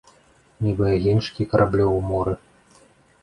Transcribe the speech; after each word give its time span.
Нібы 0.67 0.85
агеньчыкі 0.95 1.47
караблёў 1.51 1.91
у 1.97 2.01
моры. 2.09 2.33